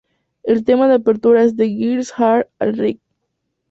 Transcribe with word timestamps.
El 0.41 0.65
tema 0.65 0.87
de 0.87 0.95
apertura 0.95 1.43
es 1.43 1.55
"The 1.55 1.67
Girls 1.67 2.11
Are 2.17 2.49
Alright! 2.57 2.99